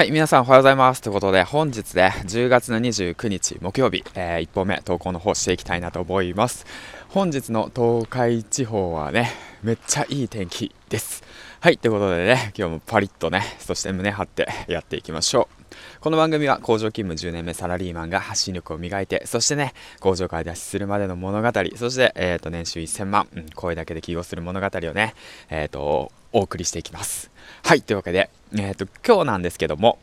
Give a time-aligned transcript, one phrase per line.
[0.00, 1.02] はい、皆さんおはようございます。
[1.02, 6.64] ということで、本日で10月の29日木曜日、えー、1本目投稿の方していきたいなと思います。
[7.10, 9.30] 本日の東海地方はね、
[9.62, 11.22] めっちゃいい天気です。
[11.60, 15.59] はい、ということでね、今日もパリッとね、そして胸張ってやっていきましょう。
[16.00, 25.14] この番組は工場勤務10年目サラリーマンが発信力を磨いて、そしてね、工場から脱出するまでの物語、そして、えっ、ー、と、年収1000万、声だけで起業する物語をね、
[25.50, 27.30] えっ、ー、と、お送りしていきます。
[27.64, 29.98] はい、というわけで、えっ、ー、と、今日なんですけども、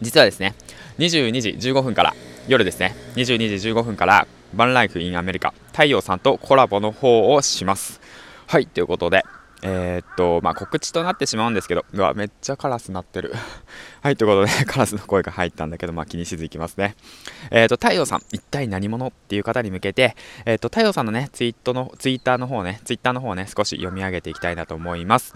[0.00, 0.54] 実はですね、
[0.98, 2.14] 22時15分から、
[2.46, 8.00] 夜ですね、22時15分から、バンライフインアメリカ、太陽さんとコラボの方をします。
[8.46, 9.24] はい、ということで、
[9.62, 13.34] えー、っと、まあ、告知となってしまうんですけど、うわ、めっちゃカラス鳴ってる。
[14.02, 16.94] はい、ということで、 カラスの声が入ったんだけど、まあ、気にしずいきますね。
[17.50, 25.34] えー、っと、太陽さん、一体何者っていう方に向けて、えー、っと、太陽さんのね、ツイートの、ツイッターの方ね、ツイッターの方ね、少し読み上げていきたいなと思います。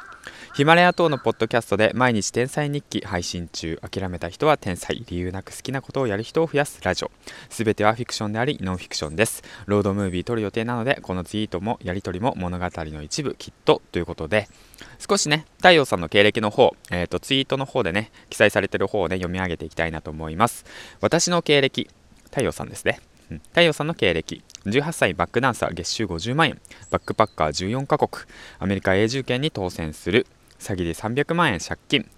[0.54, 3.80] ヒマラヤ等のポッドキャストで毎日天才日記配信中。
[3.82, 5.04] 諦めた人は天才。
[5.08, 6.78] 理由なく好きなことをやる人を増やす。
[6.82, 7.10] ラジオ。
[7.48, 9.42] すべてはフィクションでありノンフィクションです。
[9.66, 13.80] ロードムービー撮る予定なのでこのツイートもやり取りも物語の一部きっと。
[13.92, 14.48] ということで
[14.98, 20.66] 少しね太陽さんの経歴の方、えーと、ツイートの方でね記載されてる方をね読み上げていきたいなと思います。
[21.00, 21.88] 私の経歴
[22.24, 23.00] 太陽さんですね。
[23.48, 24.42] 太陽さんの経歴。
[24.64, 26.60] 18歳バックダンサー月収50万円。
[26.90, 28.10] バックパッカー14カ国。
[28.58, 30.26] アメリカ永住権に当選する。
[30.58, 32.08] 詐欺で300万円借金。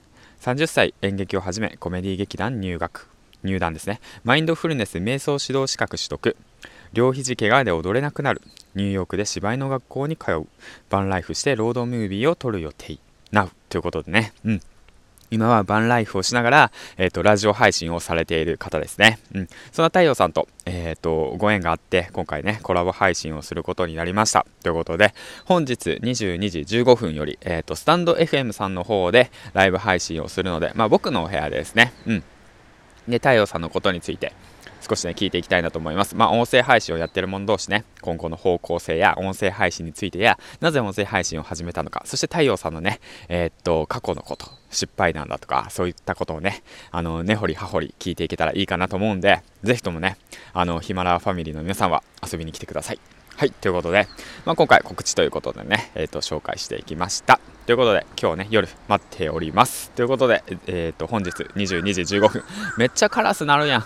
[0.41, 3.09] 30歳演劇を始めコメディ劇団入学。
[3.43, 4.01] 入団ですね。
[4.25, 6.37] マインドフルネス瞑想指導資格取得。
[6.93, 8.43] 両肘怪我で踊れなくなる。
[8.75, 10.47] ニューヨークで芝居の学校に通う。
[10.91, 12.99] バンライフしてロードムービーを撮る予定。
[13.33, 14.33] Now ということでね。
[14.45, 14.61] うん。
[15.35, 19.19] 今はバンライフをしながら、えっ、ー、と、ラジオ配信をされている方ですね。
[19.35, 19.49] うん。
[19.73, 24.47] そんな太陽さんと、えっ、ー、と、ご縁があって、今回ね、コラボ配信をすることになりました。
[24.63, 25.13] ということで、
[25.45, 32.23] 本日22時15分より、えっ、ー、と、スタンド FM さんの方でライブ配信をするので、まあ、僕のお部屋でですね、うん。
[33.09, 34.33] で、太陽さんのことについて、
[34.87, 36.15] 少しね、聞いていきたいなと思います。
[36.15, 50.19] まあ、音声配信をやってる者同士ね、今後の方向性や音声配信についてや、なぜ音声配信を始めたのか、そして太陽さんのね、えー、っと、過去のこと、失敗談だとか、そういったことをね、あの、根掘り葉掘り聞いていけたらいいかなと思うんで、ぜひともね、
[50.53, 52.99] あの、ヒマラヤファミリーの皆さんは遊びに来てください。
[53.37, 54.07] はい、ということで、
[54.45, 57.41] まあ、今回告知ということでね、えー、と、紹介していきました。
[57.67, 59.91] ということで、今日ね、夜待っております。
[59.93, 62.45] ということで、えっ、ー、と、本日22時15分、
[62.77, 63.85] めっちゃカラス鳴るやん。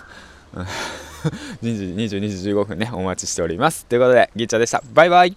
[1.61, 3.85] 22時15分ね、お待ちしております。
[3.85, 4.83] ということで、ギーチャでした。
[4.93, 5.35] バイバイ